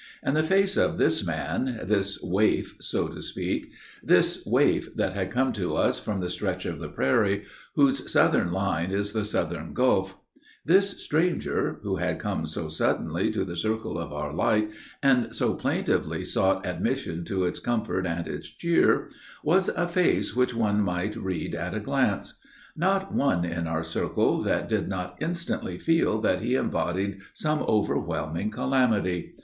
And 0.23 0.35
the 0.35 0.41
face 0.41 0.77
of 0.77 0.97
this 0.97 1.23
man, 1.23 1.81
this 1.83 2.19
waif, 2.23 2.75
so 2.81 3.07
to 3.09 3.21
speak, 3.21 3.71
this 4.01 4.43
waif 4.47 4.95
that 4.95 5.13
had 5.13 5.29
come 5.29 5.53
to 5.53 5.75
us 5.75 5.99
from 5.99 6.21
the 6.21 6.29
stretch 6.31 6.65
of 6.65 6.79
the 6.79 6.89
prairie, 6.89 7.43
whose 7.75 8.11
southern 8.11 8.51
line 8.51 8.89
is 8.89 9.13
the 9.13 9.23
southern 9.23 9.75
gulf; 9.75 10.17
this 10.65 11.03
stranger, 11.03 11.77
who 11.83 11.97
had 11.97 12.17
come 12.17 12.47
so 12.47 12.67
suddenly 12.67 13.29
to 13.29 13.45
the 13.45 13.55
circle 13.55 13.99
of 13.99 14.11
our 14.11 14.33
light, 14.33 14.71
and 15.03 15.35
so 15.35 15.53
plaintively 15.53 16.25
sought 16.25 16.65
admission 16.65 17.23
to 17.25 17.43
its 17.43 17.59
comfort 17.59 18.07
and 18.07 18.27
its 18.27 18.49
cheer, 18.49 19.07
was 19.43 19.69
a 19.69 19.87
face 19.87 20.35
which 20.35 20.55
one 20.55 20.81
might 20.81 21.15
read 21.15 21.53
at 21.53 21.75
a 21.75 21.79
glance. 21.79 22.39
Not 22.75 23.13
one 23.13 23.45
in 23.45 23.67
our 23.67 23.83
circle 23.83 24.41
that 24.41 24.67
did 24.67 24.87
not 24.87 25.17
instantly 25.21 25.77
feel 25.77 26.19
that 26.21 26.41
he 26.41 26.55
embodied 26.55 27.19
some 27.35 27.59
overwhelming 27.61 28.49
calamity. 28.49 29.35